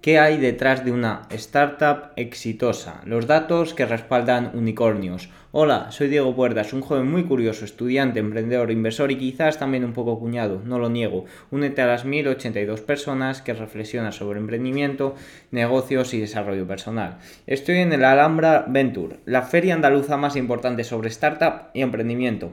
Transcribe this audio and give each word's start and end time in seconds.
¿Qué 0.00 0.18
hay 0.18 0.38
detrás 0.38 0.82
de 0.82 0.92
una 0.92 1.26
startup 1.28 2.12
exitosa? 2.16 3.02
Los 3.04 3.26
datos 3.26 3.74
que 3.74 3.84
respaldan 3.84 4.50
unicornios. 4.54 5.28
Hola, 5.52 5.90
soy 5.90 6.08
Diego 6.08 6.34
Puertas, 6.34 6.72
un 6.72 6.80
joven 6.80 7.10
muy 7.10 7.24
curioso, 7.24 7.66
estudiante, 7.66 8.18
emprendedor, 8.18 8.70
inversor 8.70 9.12
y 9.12 9.18
quizás 9.18 9.58
también 9.58 9.84
un 9.84 9.92
poco 9.92 10.18
cuñado, 10.18 10.62
no 10.64 10.78
lo 10.78 10.88
niego. 10.88 11.26
Únete 11.50 11.82
a 11.82 11.86
las 11.86 12.06
1082 12.06 12.80
personas 12.80 13.42
que 13.42 13.52
reflexionan 13.52 14.14
sobre 14.14 14.40
emprendimiento, 14.40 15.16
negocios 15.50 16.14
y 16.14 16.20
desarrollo 16.20 16.66
personal. 16.66 17.18
Estoy 17.46 17.76
en 17.76 17.92
el 17.92 18.02
Alhambra 18.02 18.64
Venture, 18.66 19.18
la 19.26 19.42
feria 19.42 19.74
andaluza 19.74 20.16
más 20.16 20.34
importante 20.34 20.82
sobre 20.82 21.10
startup 21.10 21.68
y 21.74 21.82
emprendimiento. 21.82 22.52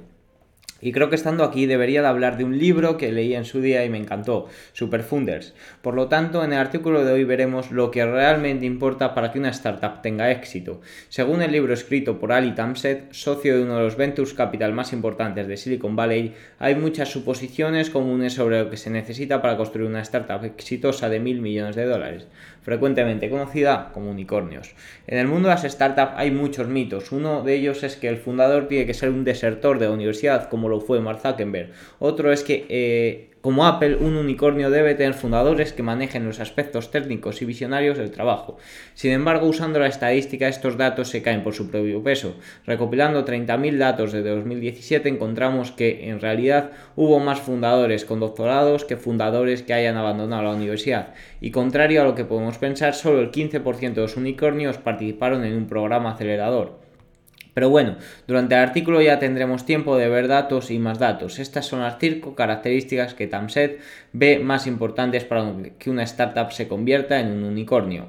Y 0.81 0.91
creo 0.91 1.09
que 1.09 1.15
estando 1.15 1.43
aquí 1.43 1.65
debería 1.65 2.01
de 2.01 2.07
hablar 2.07 2.37
de 2.37 2.43
un 2.43 2.57
libro 2.57 2.97
que 2.97 3.11
leí 3.11 3.33
en 3.33 3.45
su 3.45 3.61
día 3.61 3.83
y 3.83 3.89
me 3.89 3.97
encantó, 3.97 4.47
Superfunders. 4.73 5.53
Por 5.81 5.95
lo 5.95 6.07
tanto, 6.07 6.43
en 6.43 6.53
el 6.53 6.59
artículo 6.59 7.03
de 7.03 7.13
hoy 7.13 7.23
veremos 7.23 7.71
lo 7.71 7.91
que 7.91 8.05
realmente 8.05 8.65
importa 8.65 9.13
para 9.13 9.31
que 9.31 9.39
una 9.39 9.49
startup 9.49 10.01
tenga 10.01 10.31
éxito. 10.31 10.81
Según 11.09 11.41
el 11.41 11.51
libro 11.51 11.73
escrito 11.73 12.19
por 12.19 12.31
Ali 12.31 12.53
Tamset, 12.53 13.11
socio 13.11 13.57
de 13.57 13.63
uno 13.63 13.77
de 13.77 13.83
los 13.83 13.97
ventures 13.97 14.33
capital 14.33 14.73
más 14.73 14.93
importantes 14.93 15.47
de 15.47 15.57
Silicon 15.57 15.95
Valley, 15.95 16.33
hay 16.59 16.75
muchas 16.75 17.09
suposiciones 17.09 17.89
comunes 17.89 18.33
sobre 18.33 18.59
lo 18.59 18.69
que 18.69 18.77
se 18.77 18.89
necesita 18.89 19.41
para 19.41 19.57
construir 19.57 19.87
una 19.87 20.01
startup 20.01 20.43
exitosa 20.43 21.09
de 21.09 21.19
mil 21.19 21.41
millones 21.41 21.75
de 21.75 21.85
dólares, 21.85 22.27
frecuentemente 22.61 23.29
conocida 23.29 23.91
como 23.93 24.11
unicornios. 24.11 24.75
En 25.07 25.17
el 25.17 25.27
mundo 25.27 25.49
de 25.49 25.55
las 25.55 25.63
startups 25.63 26.13
hay 26.15 26.31
muchos 26.31 26.67
mitos. 26.67 27.11
Uno 27.11 27.43
de 27.43 27.55
ellos 27.55 27.83
es 27.83 27.95
que 27.95 28.09
el 28.09 28.17
fundador 28.17 28.67
tiene 28.67 28.85
que 28.85 28.93
ser 28.93 29.09
un 29.09 29.23
desertor 29.23 29.79
de 29.79 29.87
la 29.87 29.93
universidad 29.93 30.49
como 30.49 30.66
lo 30.67 30.81
fue 30.81 30.99
Mark 30.99 31.19
Zuckerberg. 31.21 31.71
Otro 31.99 32.31
es 32.31 32.43
que, 32.43 32.65
eh, 32.69 33.29
como 33.41 33.65
Apple, 33.65 33.95
un 33.95 34.15
unicornio 34.15 34.69
debe 34.69 34.95
tener 34.95 35.13
fundadores 35.13 35.71
que 35.71 35.83
manejen 35.83 36.25
los 36.25 36.39
aspectos 36.39 36.91
técnicos 36.91 37.41
y 37.41 37.45
visionarios 37.45 37.97
del 37.97 38.11
trabajo. 38.11 38.57
Sin 38.93 39.11
embargo, 39.11 39.47
usando 39.47 39.79
la 39.79 39.87
estadística, 39.87 40.47
estos 40.47 40.75
datos 40.75 41.09
se 41.09 41.21
caen 41.21 41.43
por 41.43 41.53
su 41.53 41.69
propio 41.69 42.03
peso. 42.03 42.35
Recopilando 42.65 43.23
30.000 43.25 43.77
datos 43.77 44.11
desde 44.11 44.29
2017, 44.29 45.07
encontramos 45.07 45.71
que 45.71 46.09
en 46.09 46.19
realidad 46.19 46.71
hubo 46.95 47.19
más 47.19 47.39
fundadores 47.39 48.05
con 48.05 48.19
doctorados 48.19 48.85
que 48.85 48.97
fundadores 48.97 49.61
que 49.61 49.73
hayan 49.73 49.97
abandonado 49.97 50.43
la 50.43 50.53
universidad. 50.53 51.13
Y 51.39 51.51
contrario 51.51 52.01
a 52.01 52.05
lo 52.05 52.15
que 52.15 52.25
podemos 52.25 52.57
pensar, 52.57 52.95
solo 52.95 53.21
el 53.21 53.31
15% 53.31 53.93
de 53.93 54.01
los 54.01 54.17
unicornios 54.17 54.77
participaron 54.77 55.45
en 55.45 55.55
un 55.55 55.67
programa 55.67 56.11
acelerador. 56.11 56.86
Pero 57.57 57.71
bueno, 57.71 57.95
durante 58.27 58.53
el 58.53 58.61
artículo 58.61 59.01
ya 59.01 59.17
tendremos 59.17 59.65
tiempo 59.65 59.97
de 59.97 60.07
ver 60.07 60.27
datos 60.27 60.69
y 60.69 60.77
más 60.77 60.99
datos. 60.99 61.39
Estas 61.39 61.65
son 61.65 61.79
las 61.79 61.97
cinco 61.99 62.35
características 62.35 63.15
que 63.15 63.25
Tamset 63.25 63.79
ve 64.13 64.37
más 64.37 64.67
importantes 64.67 65.23
para 65.23 65.43
que 65.79 65.89
una 65.89 66.03
startup 66.03 66.51
se 66.51 66.67
convierta 66.67 67.19
en 67.19 67.31
un 67.31 67.43
unicornio. 67.45 68.05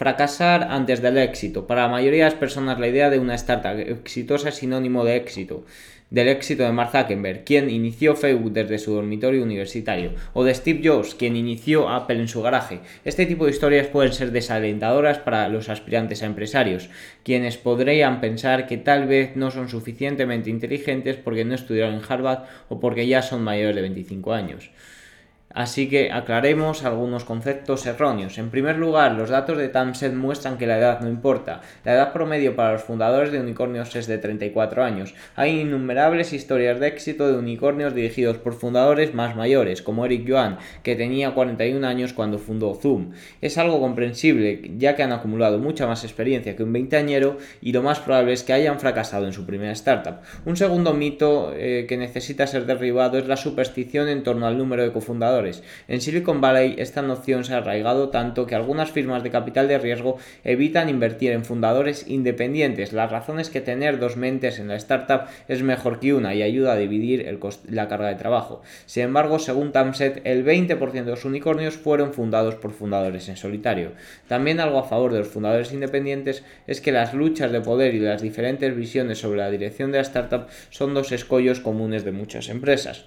Fracasar 0.00 0.68
antes 0.70 1.02
del 1.02 1.18
éxito. 1.18 1.66
Para 1.66 1.82
la 1.82 1.88
mayoría 1.88 2.24
de 2.24 2.30
las 2.30 2.38
personas 2.38 2.80
la 2.80 2.88
idea 2.88 3.10
de 3.10 3.18
una 3.18 3.34
startup 3.34 3.78
exitosa 3.78 4.48
es 4.48 4.54
sinónimo 4.54 5.04
de 5.04 5.16
éxito 5.16 5.66
del 6.08 6.28
éxito 6.28 6.62
de 6.62 6.72
Mark 6.72 6.90
Zuckerberg, 6.90 7.44
quien 7.44 7.68
inició 7.68 8.16
Facebook 8.16 8.50
desde 8.50 8.78
su 8.78 8.94
dormitorio 8.94 9.42
universitario, 9.42 10.12
o 10.32 10.42
de 10.42 10.54
Steve 10.54 10.80
Jobs, 10.82 11.14
quien 11.14 11.36
inició 11.36 11.90
Apple 11.90 12.18
en 12.18 12.28
su 12.28 12.40
garaje. 12.40 12.80
Este 13.04 13.26
tipo 13.26 13.44
de 13.44 13.50
historias 13.50 13.88
pueden 13.88 14.14
ser 14.14 14.32
desalentadoras 14.32 15.18
para 15.18 15.48
los 15.50 15.68
aspirantes 15.68 16.22
a 16.22 16.26
empresarios, 16.26 16.88
quienes 17.22 17.58
podrían 17.58 18.22
pensar 18.22 18.66
que 18.66 18.78
tal 18.78 19.06
vez 19.06 19.36
no 19.36 19.50
son 19.50 19.68
suficientemente 19.68 20.48
inteligentes 20.48 21.16
porque 21.16 21.44
no 21.44 21.54
estudiaron 21.54 21.96
en 21.96 22.02
Harvard 22.08 22.44
o 22.70 22.80
porque 22.80 23.06
ya 23.06 23.20
son 23.20 23.44
mayores 23.44 23.76
de 23.76 23.82
25 23.82 24.32
años. 24.32 24.70
Así 25.52 25.88
que 25.88 26.12
aclaremos 26.12 26.84
algunos 26.84 27.24
conceptos 27.24 27.84
erróneos. 27.84 28.38
En 28.38 28.50
primer 28.50 28.76
lugar, 28.76 29.12
los 29.12 29.30
datos 29.30 29.58
de 29.58 29.68
Tamset 29.68 30.14
muestran 30.14 30.58
que 30.58 30.66
la 30.68 30.78
edad 30.78 31.00
no 31.00 31.08
importa. 31.08 31.60
La 31.84 31.94
edad 31.94 32.12
promedio 32.12 32.54
para 32.54 32.74
los 32.74 32.84
fundadores 32.84 33.32
de 33.32 33.40
unicornios 33.40 33.96
es 33.96 34.06
de 34.06 34.18
34 34.18 34.84
años. 34.84 35.12
Hay 35.34 35.60
innumerables 35.60 36.32
historias 36.32 36.78
de 36.78 36.86
éxito 36.86 37.26
de 37.26 37.36
unicornios 37.36 37.96
dirigidos 37.96 38.38
por 38.38 38.54
fundadores 38.54 39.12
más 39.12 39.34
mayores, 39.34 39.82
como 39.82 40.06
Eric 40.06 40.24
Yuan, 40.24 40.58
que 40.84 40.94
tenía 40.94 41.32
41 41.32 41.84
años 41.84 42.12
cuando 42.12 42.38
fundó 42.38 42.76
Zoom. 42.76 43.10
Es 43.40 43.58
algo 43.58 43.80
comprensible, 43.80 44.70
ya 44.78 44.94
que 44.94 45.02
han 45.02 45.10
acumulado 45.10 45.58
mucha 45.58 45.84
más 45.88 46.04
experiencia 46.04 46.54
que 46.54 46.62
un 46.62 46.72
veinteañero 46.72 47.38
y 47.60 47.72
lo 47.72 47.82
más 47.82 47.98
probable 47.98 48.34
es 48.34 48.44
que 48.44 48.52
hayan 48.52 48.78
fracasado 48.78 49.26
en 49.26 49.32
su 49.32 49.44
primera 49.46 49.72
startup. 49.72 50.20
Un 50.44 50.56
segundo 50.56 50.94
mito 50.94 51.52
eh, 51.56 51.86
que 51.88 51.96
necesita 51.96 52.46
ser 52.46 52.66
derribado 52.66 53.18
es 53.18 53.26
la 53.26 53.36
superstición 53.36 54.08
en 54.08 54.22
torno 54.22 54.46
al 54.46 54.56
número 54.56 54.84
de 54.84 54.92
cofundadores 54.92 55.39
en 55.88 56.00
Silicon 56.00 56.40
Valley 56.40 56.74
esta 56.78 57.02
noción 57.02 57.44
se 57.44 57.54
ha 57.54 57.58
arraigado 57.58 58.10
tanto 58.10 58.46
que 58.46 58.54
algunas 58.54 58.90
firmas 58.90 59.22
de 59.22 59.30
capital 59.30 59.68
de 59.68 59.78
riesgo 59.78 60.18
evitan 60.44 60.88
invertir 60.88 61.32
en 61.32 61.44
fundadores 61.44 62.06
independientes. 62.08 62.92
La 62.92 63.06
razón 63.06 63.40
es 63.40 63.50
que 63.50 63.60
tener 63.60 63.98
dos 63.98 64.16
mentes 64.16 64.58
en 64.58 64.68
la 64.68 64.76
startup 64.76 65.22
es 65.48 65.62
mejor 65.62 66.00
que 66.00 66.14
una 66.14 66.34
y 66.34 66.42
ayuda 66.42 66.72
a 66.72 66.76
dividir 66.76 67.38
la 67.68 67.88
carga 67.88 68.08
de 68.08 68.14
trabajo. 68.16 68.62
Sin 68.86 69.04
embargo, 69.04 69.38
según 69.38 69.72
Tamset, 69.72 70.20
el 70.24 70.44
20% 70.44 71.04
de 71.04 71.10
los 71.10 71.24
unicornios 71.24 71.76
fueron 71.76 72.12
fundados 72.12 72.56
por 72.56 72.72
fundadores 72.72 73.28
en 73.28 73.36
solitario. 73.36 73.92
También 74.28 74.60
algo 74.60 74.78
a 74.78 74.84
favor 74.84 75.12
de 75.12 75.20
los 75.20 75.28
fundadores 75.28 75.72
independientes 75.72 76.44
es 76.66 76.80
que 76.80 76.92
las 76.92 77.14
luchas 77.14 77.52
de 77.52 77.60
poder 77.60 77.94
y 77.94 78.00
las 78.00 78.22
diferentes 78.22 78.74
visiones 78.76 79.18
sobre 79.18 79.40
la 79.40 79.50
dirección 79.50 79.92
de 79.92 79.98
la 79.98 80.02
startup 80.02 80.46
son 80.70 80.94
dos 80.94 81.12
escollos 81.12 81.60
comunes 81.60 82.04
de 82.04 82.12
muchas 82.12 82.48
empresas. 82.48 83.06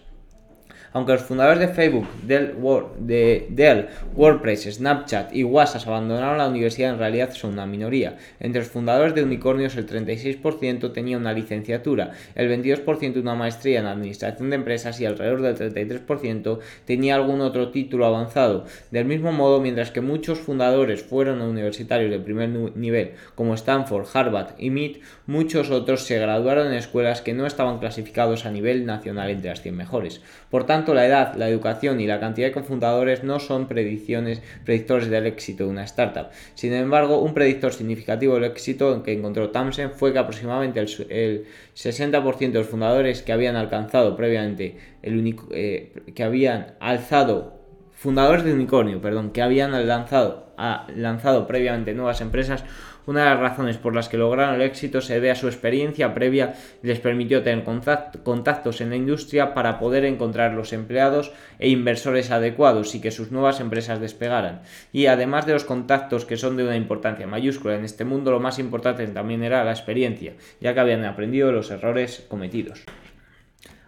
Aunque 0.94 1.14
los 1.14 1.24
fundadores 1.24 1.60
de 1.60 1.68
Facebook, 1.68 2.08
Dell, 2.22 2.54
de 3.00 3.88
WordPress, 4.16 4.76
Snapchat 4.76 5.36
y 5.36 5.44
WhatsApp 5.44 5.88
abandonaron 5.88 6.38
la 6.38 6.48
universidad, 6.48 6.92
en 6.92 7.00
realidad 7.00 7.34
son 7.34 7.54
una 7.54 7.66
minoría. 7.66 8.18
Entre 8.40 8.62
los 8.62 8.70
fundadores 8.70 9.16
de 9.16 9.24
Unicornios, 9.24 9.76
el 9.76 9.88
36% 9.88 10.94
tenía 10.94 11.18
una 11.18 11.34
licenciatura, 11.34 12.12
el 12.36 12.50
22% 12.50 13.20
una 13.20 13.36
maestría 13.36 13.80
en 13.80 13.88
administración 13.88 14.50
de 14.50 14.56
empresas 14.56 15.00
y 15.02 15.06
alrededor 15.06 15.42
del 15.42 15.74
33% 15.74 16.60
tenía 16.86 17.16
algún 17.16 17.42
otro 17.42 17.72
título 17.72 18.06
avanzado. 18.06 18.66
Del 18.92 19.06
mismo 19.06 19.32
modo, 19.32 19.60
mientras 19.62 19.92
que 19.92 20.02
muchos 20.02 20.40
fundadores 20.40 21.02
fueron 21.04 21.42
universitarios 21.42 22.12
de 22.12 22.20
primer 22.20 22.50
nivel, 22.50 23.14
como 23.36 23.56
Stanford, 23.56 24.06
Harvard 24.14 24.56
y 24.60 24.70
MIT, 24.70 25.02
muchos 25.26 25.72
otros 25.72 26.04
se 26.04 26.20
graduaron 26.20 26.68
en 26.68 26.74
escuelas 26.74 27.22
que 27.22 27.34
no 27.34 27.48
estaban 27.48 27.80
clasificados 27.80 28.46
a 28.46 28.52
nivel 28.52 28.86
nacional 28.86 29.30
entre 29.30 29.50
las 29.50 29.62
100 29.62 29.76
mejores. 29.76 30.22
Por 30.50 30.66
tanto, 30.66 30.83
la 30.92 31.06
edad, 31.06 31.36
la 31.36 31.48
educación 31.48 32.02
y 32.02 32.08
la 32.08 32.20
cantidad 32.20 32.48
de 32.48 32.54
cofundadores 32.54 33.24
no 33.24 33.40
son 33.40 33.68
predicciones, 33.68 34.42
predictores 34.66 35.10
del 35.10 35.28
éxito 35.28 35.66
de 35.66 35.70
una 35.70 35.84
startup. 35.84 36.30
Sin 36.56 36.74
embargo, 36.74 37.20
un 37.20 37.34
predictor 37.34 37.74
significativo 37.74 38.34
del 38.34 38.46
éxito 38.46 39.04
que 39.04 39.14
encontró 39.14 39.52
Thompson 39.52 39.92
fue 39.92 40.12
que 40.12 40.20
aproximadamente 40.20 40.80
el, 40.80 41.46
60% 41.76 42.52
de 42.52 42.60
los 42.60 42.68
fundadores 42.68 43.22
que 43.22 43.32
habían 43.32 43.56
alcanzado 43.56 44.16
previamente 44.16 44.78
el 45.02 45.18
único, 45.18 45.48
eh, 45.52 45.94
que 46.16 46.24
habían 46.24 46.74
alzado 46.80 47.62
fundadores 47.94 48.44
de 48.44 48.54
unicornio, 48.54 49.00
perdón, 49.02 49.32
que 49.32 49.42
habían 49.42 49.72
lanzado, 49.88 50.48
lanzado 50.96 51.48
previamente 51.48 51.94
nuevas 51.94 52.20
empresas 52.22 52.66
una 53.06 53.24
de 53.24 53.30
las 53.30 53.40
razones 53.40 53.78
por 53.78 53.94
las 53.94 54.10
que 54.10 54.18
lograron 54.18 54.56
el 54.56 54.62
éxito 54.62 55.02
se 55.02 55.16
debe 55.16 55.32
a 55.32 55.36
su 55.36 55.48
experiencia 55.48 56.14
previa 56.14 56.54
y 56.82 56.88
les 56.88 57.00
permitió 57.00 57.44
tener 57.44 57.64
contactos 57.64 58.82
en 58.82 58.90
la 58.90 58.96
industria 58.96 59.54
para 59.54 59.80
poder 59.80 60.06
encontrar 60.06 60.54
los 60.54 60.74
empleados 60.74 61.32
e 61.60 61.70
inversores 61.70 62.32
adecuados 62.32 62.96
y 62.96 63.02
que 63.02 63.12
sus 63.12 63.32
nuevas 63.32 63.60
empresas 63.60 64.00
despegaran. 64.00 64.62
Y 64.92 65.08
además 65.08 65.46
de 65.46 65.54
los 65.54 65.66
contactos 65.66 66.26
que 66.26 66.38
son 66.38 66.58
de 66.58 66.64
una 66.64 66.78
importancia 66.78 67.28
mayúscula 67.28 67.76
en 67.76 67.86
este 67.86 68.06
mundo, 68.06 68.32
lo 68.32 68.40
más 68.40 68.60
importante 68.60 69.06
también 69.08 69.44
era 69.44 69.64
la 69.64 69.72
experiencia, 69.72 70.34
ya 70.62 70.74
que 70.74 70.80
habían 70.80 71.06
aprendido 71.06 71.52
los 71.52 71.72
errores 71.72 72.26
cometidos. 72.28 72.86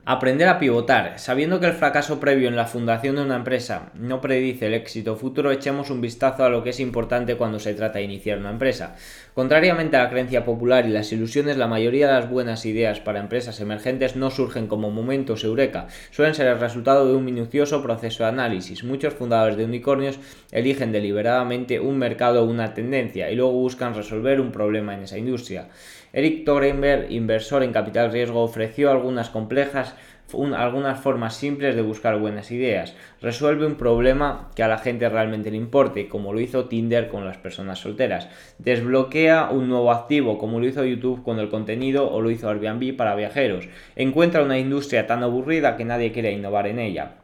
Aprender 0.08 0.48
a 0.48 0.60
pivotar. 0.60 1.18
Sabiendo 1.18 1.60
que 1.60 1.66
el 1.66 1.74
fracaso 1.74 2.20
previo 2.20 2.48
en 2.48 2.56
la 2.56 2.68
fundación 2.68 3.16
de 3.16 3.24
una 3.24 3.38
empresa 3.38 3.90
no 3.96 4.22
predice 4.22 4.68
el 4.68 4.76
éxito 4.76 5.16
futuro, 5.16 5.52
echemos 5.52 5.90
un 5.90 6.00
vistazo 6.00 6.44
a 6.44 6.50
lo 6.50 6.64
que 6.64 6.70
es 6.70 6.80
importante 6.80 7.38
cuando 7.38 7.58
se 7.58 7.74
trata 7.74 7.98
de 7.98 8.04
iniciar 8.06 8.38
una 8.38 8.52
empresa. 8.52 8.96
Contrariamente 9.34 9.98
a 9.98 10.04
la 10.04 10.10
creencia 10.12 10.46
popular 10.46 10.86
y 10.86 10.90
las 10.90 11.12
ilusiones, 11.12 11.58
la 11.58 11.66
mayoría 11.66 12.06
de 12.06 12.14
las 12.14 12.30
buenas 12.30 12.68
ideas 12.68 13.00
para 13.00 13.20
empresas 13.20 13.60
emergentes 13.62 14.16
no 14.16 14.30
surgen 14.30 14.68
como 14.68 14.92
momentos 14.92 15.44
eureka, 15.44 15.88
suelen 16.12 16.36
ser 16.36 16.46
el 16.46 16.60
resultado 16.60 17.08
de 17.08 17.16
un 17.16 17.26
minucioso 17.26 17.82
proceso 17.82 18.22
de 18.22 18.30
análisis. 18.30 18.84
Muchos 18.84 19.16
fundadores 19.16 19.58
de 19.58 19.66
unicornios 19.66 20.20
eligen 20.52 20.92
deliberadamente 20.92 21.80
un 21.80 21.98
mercado 21.98 22.44
o 22.44 22.46
una 22.46 22.76
tendencia 22.76 23.32
y 23.32 23.36
luego 23.36 23.54
buscan 23.54 23.96
resolver 23.96 24.40
un 24.40 24.52
problema 24.52 24.94
en 24.94 25.02
esa 25.02 25.18
industria. 25.18 25.70
Eric 26.16 26.46
Torenberg, 26.46 27.12
inversor 27.12 27.62
en 27.62 27.74
capital 27.74 28.10
riesgo, 28.10 28.42
ofreció 28.42 28.90
algunas 28.90 29.30
complejas 29.30 29.96
algunas 30.56 31.00
formas 31.00 31.36
simples 31.36 31.76
de 31.76 31.82
buscar 31.82 32.18
buenas 32.20 32.52
ideas. 32.52 32.96
Resuelve 33.22 33.66
un 33.66 33.76
problema 33.76 34.50
que 34.56 34.64
a 34.64 34.68
la 34.68 34.78
gente 34.78 35.08
realmente 35.10 35.52
le 35.52 35.58
importe, 35.58 36.08
como 36.08 36.34
lo 36.34 36.40
hizo 36.40 36.66
Tinder 36.66 37.10
con 37.10 37.26
las 37.26 37.38
personas 37.38 37.80
solteras. 37.80 38.28
Desbloquea 38.58 39.50
un 39.52 39.70
nuevo 39.70 39.92
activo, 39.92 40.38
como 40.38 40.60
lo 40.60 40.68
hizo 40.68 40.84
YouTube 40.84 41.24
con 41.24 41.40
el 41.40 41.50
contenido 41.50 42.10
o 42.10 42.22
lo 42.22 42.32
hizo 42.32 42.50
Airbnb 42.50 42.96
para 42.96 43.16
viajeros. 43.16 43.68
Encuentra 43.96 44.42
una 44.42 44.58
industria 44.58 45.08
tan 45.08 45.22
aburrida 45.22 45.78
que 45.78 45.86
nadie 45.86 46.12
quiere 46.12 46.32
innovar 46.32 46.68
en 46.68 46.80
ella 46.80 47.16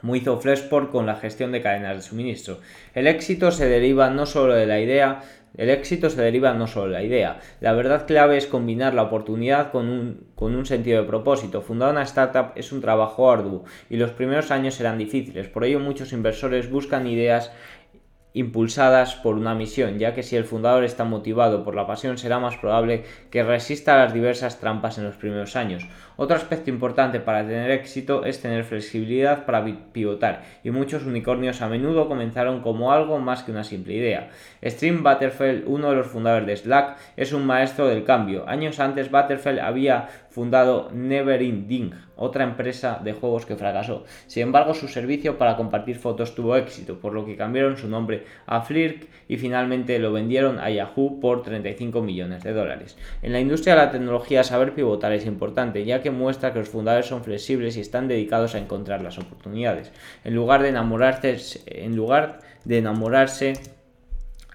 como 0.00 0.16
hizo 0.16 0.40
Flexport 0.40 0.90
con 0.90 1.06
la 1.06 1.16
gestión 1.16 1.52
de 1.52 1.60
cadenas 1.60 1.96
de 1.96 2.02
suministro. 2.02 2.60
El 2.94 3.06
éxito 3.06 3.50
se 3.50 3.68
deriva 3.68 4.08
no 4.10 4.24
solo 4.24 4.54
de 4.54 4.66
la 4.66 4.80
idea, 4.80 5.20
el 5.56 5.70
éxito 5.70 6.10
se 6.10 6.22
deriva 6.22 6.54
no 6.54 6.66
solo 6.66 6.86
de 6.86 6.92
la 6.92 7.02
idea. 7.02 7.40
La 7.60 7.72
verdad 7.72 8.06
clave 8.06 8.36
es 8.36 8.46
combinar 8.46 8.94
la 8.94 9.02
oportunidad 9.02 9.72
con 9.72 9.88
un, 9.88 10.26
con 10.34 10.54
un, 10.54 10.66
sentido 10.66 11.02
de 11.02 11.08
propósito. 11.08 11.60
Fundar 11.60 11.90
una 11.90 12.02
startup 12.02 12.52
es 12.54 12.72
un 12.72 12.80
trabajo 12.80 13.30
arduo 13.30 13.64
y 13.88 13.96
los 13.96 14.12
primeros 14.12 14.50
años 14.50 14.74
serán 14.74 14.98
difíciles. 14.98 15.48
Por 15.48 15.64
ello 15.64 15.80
muchos 15.80 16.12
inversores 16.12 16.70
buscan 16.70 17.06
ideas 17.06 17.52
impulsadas 18.32 19.16
por 19.16 19.34
una 19.34 19.54
misión, 19.54 19.98
ya 19.98 20.14
que 20.14 20.22
si 20.22 20.36
el 20.36 20.44
fundador 20.44 20.84
está 20.84 21.04
motivado 21.04 21.64
por 21.64 21.74
la 21.74 21.86
pasión 21.86 22.18
será 22.18 22.38
más 22.38 22.56
probable 22.56 23.04
que 23.30 23.42
resista 23.42 23.94
a 23.94 24.04
las 24.04 24.14
diversas 24.14 24.60
trampas 24.60 24.98
en 24.98 25.04
los 25.04 25.16
primeros 25.16 25.56
años. 25.56 25.86
Otro 26.16 26.36
aspecto 26.36 26.70
importante 26.70 27.18
para 27.18 27.46
tener 27.46 27.70
éxito 27.70 28.24
es 28.24 28.40
tener 28.40 28.64
flexibilidad 28.64 29.46
para 29.46 29.64
pivotar, 29.92 30.42
y 30.62 30.70
muchos 30.70 31.04
unicornios 31.04 31.62
a 31.62 31.68
menudo 31.68 32.08
comenzaron 32.08 32.60
como 32.60 32.92
algo 32.92 33.18
más 33.18 33.42
que 33.42 33.52
una 33.52 33.64
simple 33.64 33.94
idea. 33.94 34.28
Stream 34.62 35.02
Butterfield, 35.02 35.64
uno 35.66 35.90
de 35.90 35.96
los 35.96 36.06
fundadores 36.06 36.46
de 36.46 36.56
Slack, 36.56 36.98
es 37.16 37.32
un 37.32 37.46
maestro 37.46 37.86
del 37.86 38.04
cambio. 38.04 38.48
Años 38.48 38.80
antes 38.80 39.10
Butterfield 39.10 39.60
había 39.60 40.08
fundado 40.28 40.90
Neverending, 40.92 41.94
otra 42.20 42.44
empresa 42.44 43.00
de 43.02 43.14
juegos 43.14 43.46
que 43.46 43.56
fracasó. 43.56 44.04
Sin 44.26 44.44
embargo, 44.44 44.74
su 44.74 44.88
servicio 44.88 45.38
para 45.38 45.56
compartir 45.56 45.96
fotos 45.96 46.34
tuvo 46.34 46.54
éxito, 46.56 47.00
por 47.00 47.14
lo 47.14 47.24
que 47.24 47.36
cambiaron 47.36 47.76
su 47.76 47.88
nombre 47.88 48.24
a 48.46 48.60
Flirk 48.60 49.08
y 49.26 49.38
finalmente 49.38 49.98
lo 49.98 50.12
vendieron 50.12 50.58
a 50.58 50.70
Yahoo 50.70 51.18
por 51.18 51.42
35 51.42 52.02
millones 52.02 52.44
de 52.44 52.52
dólares. 52.52 52.98
En 53.22 53.32
la 53.32 53.40
industria 53.40 53.74
de 53.74 53.86
la 53.86 53.90
tecnología 53.90 54.44
saber 54.44 54.74
pivotar 54.74 55.12
es 55.12 55.24
importante, 55.24 55.84
ya 55.84 56.02
que 56.02 56.10
muestra 56.10 56.52
que 56.52 56.58
los 56.58 56.68
fundadores 56.68 57.06
son 57.06 57.24
flexibles 57.24 57.76
y 57.76 57.80
están 57.80 58.06
dedicados 58.06 58.54
a 58.54 58.58
encontrar 58.58 59.00
las 59.00 59.18
oportunidades. 59.18 59.90
En 60.22 60.34
lugar 60.34 60.62
de 60.62 60.68
enamorarse, 60.68 61.38
en 61.66 61.96
lugar 61.96 62.40
de 62.64 62.78
enamorarse 62.78 63.54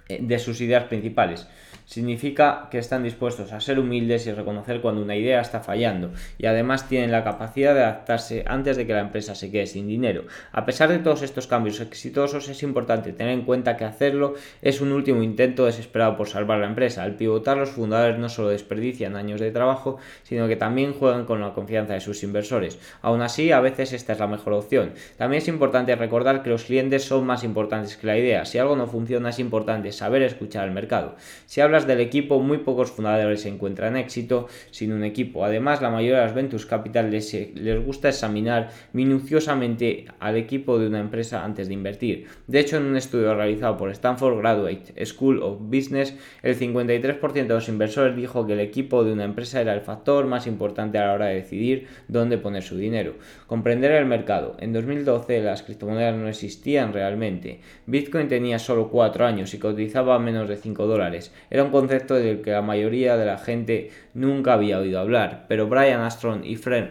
eh, 0.07 0.19
de 0.21 0.37
sus 0.37 0.61
ideas 0.61 0.83
principales. 0.83 1.47
Significa 1.85 2.67
que 2.71 2.79
están 2.79 3.03
dispuestos 3.03 3.51
a 3.51 3.61
ser 3.61 3.79
humildes 3.79 4.25
y 4.25 4.31
reconocer 4.31 4.81
cuando 4.81 5.01
una 5.01 5.15
idea 5.15 5.39
está 5.39 5.59
fallando 5.59 6.11
y 6.37 6.47
además 6.47 6.89
tienen 6.89 7.11
la 7.11 7.23
capacidad 7.23 7.75
de 7.75 7.83
adaptarse 7.83 8.43
antes 8.47 8.75
de 8.75 8.87
que 8.87 8.93
la 8.93 9.01
empresa 9.01 9.35
se 9.35 9.51
quede 9.51 9.67
sin 9.67 9.87
dinero. 9.87 10.23
A 10.51 10.65
pesar 10.65 10.89
de 10.89 10.99
todos 10.99 11.21
estos 11.21 11.47
cambios 11.47 11.79
exitosos 11.79 12.49
es 12.49 12.63
importante 12.63 13.13
tener 13.13 13.33
en 13.33 13.43
cuenta 13.43 13.77
que 13.77 13.85
hacerlo 13.85 14.33
es 14.61 14.81
un 14.81 14.91
último 14.91 15.21
intento 15.21 15.65
desesperado 15.65 16.17
por 16.17 16.27
salvar 16.27 16.59
la 16.59 16.67
empresa. 16.67 17.03
Al 17.03 17.15
pivotar 17.15 17.57
los 17.57 17.69
fundadores 17.69 18.17
no 18.17 18.29
solo 18.29 18.49
desperdician 18.49 19.15
años 19.15 19.39
de 19.39 19.51
trabajo, 19.51 19.97
sino 20.23 20.47
que 20.47 20.55
también 20.55 20.93
juegan 20.93 21.25
con 21.25 21.39
la 21.39 21.53
confianza 21.53 21.93
de 21.93 22.01
sus 22.01 22.23
inversores. 22.23 22.79
Aún 23.01 23.21
así, 23.21 23.51
a 23.51 23.59
veces 23.59 23.93
esta 23.93 24.13
es 24.13 24.19
la 24.19 24.27
mejor 24.27 24.53
opción. 24.53 24.93
También 25.17 25.41
es 25.41 25.47
importante 25.47 25.95
recordar 25.95 26.41
que 26.41 26.49
los 26.49 26.63
clientes 26.63 27.03
son 27.03 27.25
más 27.25 27.43
importantes 27.43 27.97
que 27.97 28.07
la 28.07 28.17
idea. 28.17 28.45
Si 28.45 28.57
algo 28.57 28.75
no 28.75 28.87
funciona 28.87 29.29
es 29.29 29.39
importante 29.39 29.91
saber 29.91 30.23
escuchar 30.23 30.63
al 30.63 30.71
mercado. 30.71 31.15
Si 31.45 31.61
del 31.83 31.99
equipo, 31.99 32.39
muy 32.39 32.59
pocos 32.59 32.91
fundadores 32.91 33.45
encuentran 33.45 33.97
éxito 33.97 34.47
sin 34.71 34.93
un 34.93 35.03
equipo. 35.03 35.43
Además, 35.43 35.81
la 35.81 35.89
mayoría 35.89 36.19
de 36.19 36.25
las 36.25 36.33
Venture 36.33 36.63
Capital 36.65 37.11
les, 37.11 37.33
les 37.33 37.85
gusta 37.85 38.07
examinar 38.09 38.69
minuciosamente 38.93 40.05
al 40.19 40.37
equipo 40.37 40.79
de 40.79 40.87
una 40.87 40.99
empresa 40.99 41.43
antes 41.43 41.67
de 41.67 41.73
invertir. 41.73 42.27
De 42.47 42.59
hecho, 42.59 42.77
en 42.77 42.85
un 42.85 42.95
estudio 42.95 43.35
realizado 43.35 43.75
por 43.75 43.91
Stanford 43.91 44.37
Graduate 44.37 45.05
School 45.05 45.43
of 45.43 45.59
Business, 45.59 46.15
el 46.41 46.57
53% 46.57 47.33
de 47.33 47.53
los 47.53 47.67
inversores 47.67 48.15
dijo 48.15 48.47
que 48.47 48.53
el 48.53 48.61
equipo 48.61 49.03
de 49.03 49.11
una 49.11 49.25
empresa 49.25 49.59
era 49.59 49.73
el 49.73 49.81
factor 49.81 50.25
más 50.25 50.47
importante 50.47 50.97
a 50.97 51.07
la 51.07 51.13
hora 51.13 51.25
de 51.27 51.35
decidir 51.35 51.87
dónde 52.07 52.37
poner 52.37 52.63
su 52.63 52.77
dinero. 52.77 53.15
Comprender 53.47 53.91
el 53.91 54.05
mercado. 54.05 54.55
En 54.59 54.71
2012 54.73 55.41
las 55.41 55.63
criptomonedas 55.63 56.15
no 56.15 56.29
existían 56.29 56.93
realmente. 56.93 57.59
Bitcoin 57.85 58.27
tenía 58.27 58.59
solo 58.59 58.89
4 58.89 59.25
años 59.25 59.53
y 59.53 59.59
cotizaba 59.59 60.19
menos 60.19 60.47
de 60.47 60.57
5 60.57 60.85
dólares. 60.87 61.33
Era 61.49 61.63
un 61.65 61.71
concepto 61.71 62.15
del 62.15 62.41
que 62.41 62.51
la 62.51 62.61
mayoría 62.61 63.17
de 63.17 63.25
la 63.25 63.37
gente 63.37 63.91
nunca 64.13 64.53
había 64.53 64.79
oído 64.79 64.99
hablar, 64.99 65.45
pero 65.47 65.67
Brian 65.67 66.01
Armstrong 66.01 66.45
y 66.45 66.55
Fred 66.55 66.89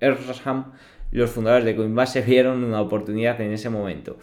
Ersam, 0.00 0.72
los 1.10 1.30
fundadores 1.30 1.64
de 1.64 1.76
Coinbase, 1.76 2.22
vieron 2.26 2.64
una 2.64 2.80
oportunidad 2.80 3.40
en 3.40 3.52
ese 3.52 3.70
momento. 3.70 4.16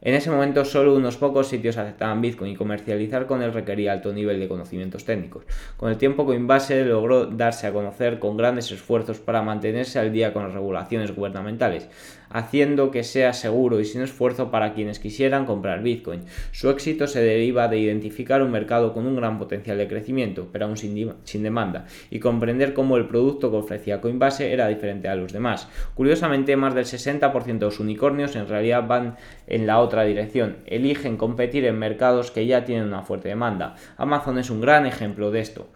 En 0.00 0.14
ese 0.14 0.30
momento 0.30 0.64
solo 0.64 0.94
unos 0.94 1.16
pocos 1.16 1.48
sitios 1.48 1.76
aceptaban 1.76 2.20
Bitcoin 2.20 2.52
y 2.52 2.56
comercializar 2.56 3.26
con 3.26 3.42
él 3.42 3.52
requería 3.52 3.92
alto 3.92 4.12
nivel 4.12 4.38
de 4.38 4.46
conocimientos 4.46 5.04
técnicos. 5.04 5.42
Con 5.76 5.90
el 5.90 5.98
tiempo 5.98 6.24
Coinbase 6.24 6.84
logró 6.84 7.26
darse 7.26 7.66
a 7.66 7.72
conocer 7.72 8.20
con 8.20 8.36
grandes 8.36 8.70
esfuerzos 8.70 9.18
para 9.18 9.42
mantenerse 9.42 9.98
al 9.98 10.12
día 10.12 10.32
con 10.32 10.44
las 10.44 10.54
regulaciones 10.54 11.12
gubernamentales, 11.12 11.88
haciendo 12.30 12.90
que 12.90 13.04
sea 13.04 13.32
seguro 13.32 13.80
y 13.80 13.84
sin 13.84 14.02
esfuerzo 14.02 14.50
para 14.50 14.74
quienes 14.74 14.98
quisieran 14.98 15.46
comprar 15.46 15.82
Bitcoin. 15.82 16.22
Su 16.52 16.70
éxito 16.70 17.06
se 17.06 17.22
deriva 17.22 17.68
de 17.68 17.78
identificar 17.78 18.42
un 18.42 18.50
mercado 18.50 18.92
con 18.92 19.06
un 19.06 19.16
gran 19.16 19.38
potencial 19.38 19.78
de 19.78 19.88
crecimiento, 19.88 20.48
pero 20.52 20.66
aún 20.66 20.76
sin, 20.76 21.42
demanda, 21.42 21.86
y 22.10 22.18
comprender 22.18 22.74
cómo 22.74 22.96
el 22.96 23.06
producto 23.06 23.50
que 23.50 23.56
ofrecía 23.56 24.00
Coinbase 24.00 24.52
era 24.52 24.68
diferente 24.68 25.08
a 25.08 25.16
los 25.16 25.32
demás. 25.32 25.68
Curiosamente, 25.94 26.56
más 26.56 26.74
del 26.74 26.84
60% 26.84 27.58
de 27.58 27.64
los 27.64 27.80
unicornios 27.80 28.36
en 28.36 28.48
realidad 28.48 28.86
van 28.86 29.16
en 29.46 29.66
la 29.66 29.78
otra 29.80 30.04
dirección, 30.04 30.56
eligen 30.66 31.16
competir 31.16 31.64
en 31.64 31.78
mercados 31.78 32.30
que 32.30 32.46
ya 32.46 32.64
tienen 32.64 32.86
una 32.86 33.02
fuerte 33.02 33.28
demanda. 33.28 33.74
Amazon 33.96 34.38
es 34.38 34.50
un 34.50 34.60
gran 34.60 34.86
ejemplo 34.86 35.30
de 35.30 35.40
esto. 35.40 35.68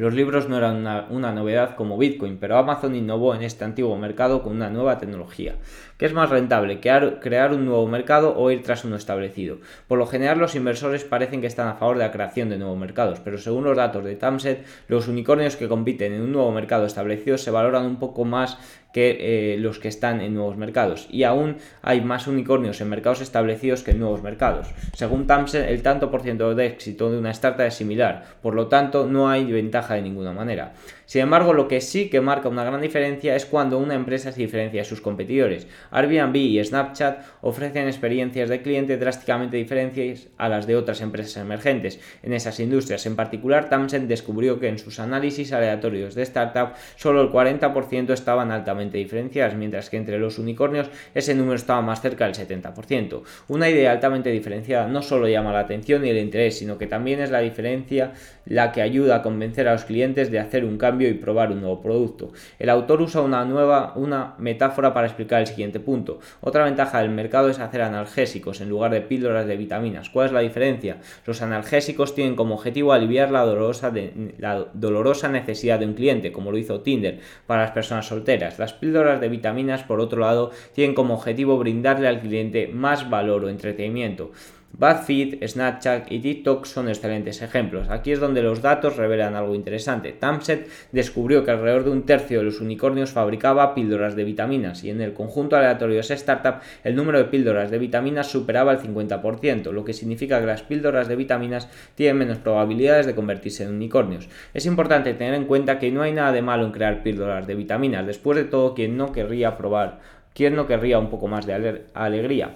Los 0.00 0.14
libros 0.14 0.48
no 0.48 0.56
eran 0.56 0.76
una, 1.10 1.32
novedad 1.32 1.74
como 1.76 1.98
Bitcoin, 1.98 2.38
pero 2.38 2.56
Amazon 2.56 2.94
innovó 2.94 3.34
en 3.34 3.42
este 3.42 3.66
antiguo 3.66 3.98
mercado 3.98 4.42
con 4.42 4.54
una 4.54 4.70
nueva 4.70 4.96
tecnología. 4.96 5.56
¿Qué 5.98 6.06
es 6.06 6.14
más 6.14 6.30
rentable, 6.30 6.80
crear, 6.80 7.52
un 7.52 7.66
nuevo 7.66 7.86
mercado 7.86 8.34
o 8.34 8.50
ir 8.50 8.62
tras 8.62 8.86
uno 8.86 8.96
establecido? 8.96 9.58
Por 9.88 9.98
lo 9.98 10.06
general 10.06 10.38
los 10.38 10.54
inversores 10.54 11.04
parecen 11.04 11.42
que 11.42 11.48
están 11.48 11.68
a 11.68 11.74
favor 11.74 11.98
de 11.98 12.04
la 12.04 12.12
creación 12.12 12.48
de 12.48 12.56
nuevos 12.56 12.78
mercados, 12.78 13.20
pero 13.20 13.36
según 13.36 13.64
los 13.64 13.76
datos 13.76 14.02
de 14.02 14.16
Tamset, 14.16 14.64
los 14.88 15.06
unicornios 15.06 15.56
que 15.56 15.68
compiten 15.68 16.14
en 16.14 16.22
un 16.22 16.32
nuevo 16.32 16.50
mercado 16.50 16.86
establecido 16.86 17.36
se 17.36 17.50
valoran 17.50 17.84
un 17.84 17.98
poco 17.98 18.24
más 18.24 18.56
que 18.92 19.54
eh, 19.54 19.56
los 19.58 19.78
que 19.78 19.88
están 19.88 20.20
en 20.20 20.34
nuevos 20.34 20.56
mercados. 20.56 21.06
Y 21.10 21.24
aún 21.24 21.56
hay 21.82 22.00
más 22.00 22.26
unicornios 22.26 22.80
en 22.80 22.88
mercados 22.88 23.20
establecidos 23.20 23.82
que 23.82 23.92
en 23.92 24.00
nuevos 24.00 24.22
mercados. 24.22 24.68
Según 24.94 25.26
Tamsen, 25.26 25.68
el 25.68 25.82
tanto 25.82 26.10
por 26.10 26.22
ciento 26.22 26.54
de 26.54 26.66
éxito 26.66 27.10
de 27.10 27.18
una 27.18 27.30
startup 27.30 27.66
es 27.66 27.74
similar, 27.74 28.24
por 28.42 28.54
lo 28.54 28.68
tanto 28.68 29.06
no 29.06 29.28
hay 29.28 29.50
ventaja 29.50 29.94
de 29.94 30.02
ninguna 30.02 30.32
manera. 30.32 30.72
Sin 31.10 31.22
embargo, 31.22 31.52
lo 31.52 31.66
que 31.66 31.80
sí 31.80 32.08
que 32.08 32.20
marca 32.20 32.48
una 32.48 32.62
gran 32.62 32.80
diferencia 32.80 33.34
es 33.34 33.44
cuando 33.44 33.78
una 33.78 33.94
empresa 33.94 34.30
se 34.30 34.40
diferencia 34.40 34.82
de 34.82 34.84
sus 34.84 35.00
competidores. 35.00 35.66
Airbnb 35.90 36.36
y 36.36 36.64
Snapchat 36.64 37.24
ofrecen 37.40 37.88
experiencias 37.88 38.48
de 38.48 38.62
cliente 38.62 38.96
drásticamente 38.96 39.56
diferentes 39.56 40.28
a 40.38 40.48
las 40.48 40.68
de 40.68 40.76
otras 40.76 41.00
empresas 41.00 41.36
emergentes 41.38 41.98
en 42.22 42.32
esas 42.32 42.60
industrias. 42.60 43.06
En 43.06 43.16
particular, 43.16 43.68
Tamsen 43.68 44.06
descubrió 44.06 44.60
que 44.60 44.68
en 44.68 44.78
sus 44.78 45.00
análisis 45.00 45.52
aleatorios 45.52 46.14
de 46.14 46.22
startup 46.22 46.74
solo 46.94 47.22
el 47.22 47.30
40% 47.30 48.12
estaban 48.12 48.52
altamente 48.52 48.79
diferenciadas, 48.80 49.54
mientras 49.54 49.90
que 49.90 49.96
entre 49.96 50.18
los 50.18 50.38
unicornios 50.38 50.88
ese 51.14 51.34
número 51.34 51.56
estaba 51.56 51.82
más 51.82 52.00
cerca 52.00 52.24
del 52.26 52.34
70%. 52.34 53.22
Una 53.48 53.68
idea 53.68 53.92
altamente 53.92 54.30
diferenciada 54.30 54.88
no 54.88 55.02
solo 55.02 55.28
llama 55.28 55.52
la 55.52 55.60
atención 55.60 56.04
y 56.04 56.10
el 56.10 56.18
interés, 56.18 56.58
sino 56.58 56.78
que 56.78 56.86
también 56.86 57.20
es 57.20 57.30
la 57.30 57.40
diferencia 57.40 58.12
la 58.46 58.72
que 58.72 58.82
ayuda 58.82 59.16
a 59.16 59.22
convencer 59.22 59.68
a 59.68 59.72
los 59.72 59.84
clientes 59.84 60.30
de 60.30 60.38
hacer 60.38 60.64
un 60.64 60.78
cambio 60.78 61.08
y 61.08 61.14
probar 61.14 61.52
un 61.52 61.60
nuevo 61.60 61.80
producto. 61.80 62.32
El 62.58 62.70
autor 62.70 63.02
usa 63.02 63.20
una 63.20 63.44
nueva 63.44 63.92
una 63.96 64.34
metáfora 64.38 64.92
para 64.92 65.06
explicar 65.06 65.40
el 65.40 65.46
siguiente 65.46 65.80
punto. 65.80 66.20
Otra 66.40 66.64
ventaja 66.64 67.00
del 67.00 67.10
mercado 67.10 67.48
es 67.48 67.58
hacer 67.58 67.82
analgésicos 67.82 68.60
en 68.60 68.68
lugar 68.68 68.92
de 68.92 69.00
píldoras 69.00 69.46
de 69.46 69.56
vitaminas. 69.56 70.10
¿Cuál 70.10 70.26
es 70.26 70.32
la 70.32 70.40
diferencia? 70.40 70.98
Los 71.26 71.42
analgésicos 71.42 72.14
tienen 72.14 72.36
como 72.36 72.54
objetivo 72.54 72.92
aliviar 72.92 73.30
la 73.30 73.44
dolorosa, 73.44 73.92
la 74.38 74.66
dolorosa 74.72 75.28
necesidad 75.28 75.78
de 75.78 75.86
un 75.86 75.94
cliente, 75.94 76.32
como 76.32 76.50
lo 76.50 76.58
hizo 76.58 76.80
Tinder 76.80 77.20
para 77.46 77.62
las 77.62 77.72
personas 77.72 78.06
solteras. 78.06 78.56
Píldoras 78.72 79.20
de 79.20 79.28
vitaminas, 79.28 79.82
por 79.82 80.00
otro 80.00 80.20
lado, 80.20 80.50
tienen 80.74 80.94
como 80.94 81.14
objetivo 81.14 81.58
brindarle 81.58 82.08
al 82.08 82.20
cliente 82.20 82.68
más 82.68 83.08
valor 83.10 83.44
o 83.44 83.48
entretenimiento. 83.48 84.32
BuzzFeed, 84.72 85.46
Snapchat 85.46 86.10
y 86.12 86.20
TikTok 86.20 86.64
son 86.64 86.88
excelentes 86.88 87.42
ejemplos. 87.42 87.90
Aquí 87.90 88.12
es 88.12 88.20
donde 88.20 88.42
los 88.42 88.62
datos 88.62 88.96
revelan 88.96 89.34
algo 89.34 89.54
interesante. 89.54 90.12
Tamset 90.12 90.68
descubrió 90.92 91.44
que 91.44 91.50
alrededor 91.50 91.84
de 91.84 91.90
un 91.90 92.06
tercio 92.06 92.38
de 92.38 92.44
los 92.44 92.60
unicornios 92.60 93.10
fabricaba 93.10 93.74
píldoras 93.74 94.14
de 94.14 94.24
vitaminas 94.24 94.84
y 94.84 94.90
en 94.90 95.00
el 95.00 95.12
conjunto 95.12 95.56
aleatorio 95.56 95.96
de 95.96 96.00
esa 96.00 96.14
startup 96.14 96.60
el 96.84 96.94
número 96.94 97.18
de 97.18 97.24
píldoras 97.24 97.70
de 97.70 97.78
vitaminas 97.78 98.28
superaba 98.28 98.72
el 98.72 98.78
50%, 98.78 99.72
lo 99.72 99.84
que 99.84 99.92
significa 99.92 100.40
que 100.40 100.46
las 100.46 100.62
píldoras 100.62 101.08
de 101.08 101.16
vitaminas 101.16 101.68
tienen 101.96 102.18
menos 102.18 102.38
probabilidades 102.38 103.06
de 103.06 103.14
convertirse 103.14 103.64
en 103.64 103.74
unicornios. 103.74 104.28
Es 104.54 104.66
importante 104.66 105.14
tener 105.14 105.34
en 105.34 105.46
cuenta 105.46 105.78
que 105.78 105.90
no 105.90 106.02
hay 106.02 106.12
nada 106.12 106.32
de 106.32 106.42
malo 106.42 106.64
en 106.64 106.72
crear 106.72 107.02
píldoras 107.02 107.46
de 107.46 107.54
vitaminas. 107.54 108.06
Después 108.06 108.38
de 108.38 108.44
todo, 108.44 108.74
quien 108.74 108.96
no 108.96 109.12
querría 109.12 109.56
probar, 109.58 109.98
quién 110.32 110.54
no 110.54 110.66
querría 110.66 110.98
un 110.98 111.10
poco 111.10 111.26
más 111.26 111.44
de 111.44 111.82
alegría. 111.92 112.54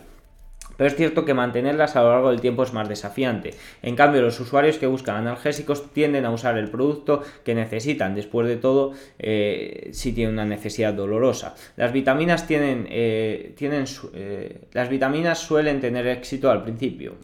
Pero 0.76 0.88
es 0.88 0.96
cierto 0.96 1.24
que 1.24 1.34
mantenerlas 1.34 1.96
a 1.96 2.02
lo 2.02 2.10
largo 2.10 2.30
del 2.30 2.40
tiempo 2.40 2.62
es 2.62 2.72
más 2.72 2.88
desafiante. 2.88 3.54
En 3.82 3.96
cambio, 3.96 4.22
los 4.22 4.38
usuarios 4.40 4.78
que 4.78 4.86
buscan 4.86 5.16
analgésicos 5.16 5.92
tienden 5.92 6.24
a 6.24 6.30
usar 6.30 6.58
el 6.58 6.70
producto 6.70 7.22
que 7.44 7.54
necesitan. 7.54 8.14
Después 8.14 8.48
de 8.48 8.56
todo, 8.56 8.92
eh, 9.18 9.90
si 9.92 10.12
tienen 10.12 10.34
una 10.34 10.44
necesidad 10.44 10.94
dolorosa. 10.94 11.54
Las 11.76 11.92
vitaminas 11.92 12.46
tienen, 12.46 12.86
eh, 12.90 13.52
tienen 13.56 13.84
eh, 14.14 14.60
las 14.72 14.88
vitaminas 14.88 15.38
suelen 15.38 15.80
tener 15.80 16.06
éxito 16.06 16.50
al 16.50 16.62
principio. 16.62 17.14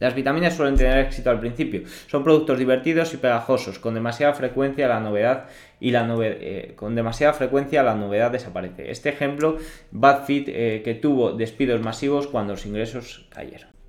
Las 0.00 0.14
vitaminas 0.14 0.54
suelen 0.54 0.76
tener 0.76 0.98
éxito 0.98 1.30
al 1.30 1.38
principio. 1.38 1.82
Son 2.08 2.24
productos 2.24 2.58
divertidos 2.58 3.14
y 3.14 3.18
pegajosos. 3.18 3.78
Con 3.78 3.94
demasiada 3.94 4.32
frecuencia 4.32 4.88
la 4.88 4.98
novedad 4.98 5.44
y 5.78 5.92
la 5.92 6.08
eh, 6.22 6.72
con 6.74 6.94
demasiada 6.94 7.34
frecuencia 7.34 7.82
la 7.82 7.94
novedad 7.94 8.32
desaparece. 8.32 8.90
Este 8.90 9.10
ejemplo, 9.10 9.58
BadFit, 9.92 10.48
eh, 10.48 10.82
que 10.82 10.94
tuvo 10.94 11.32
despidos 11.32 11.80
masivos 11.82 12.26
cuando 12.26 12.54
los 12.54 12.66
ingresos 12.66 13.28
cayeron. 13.30 13.79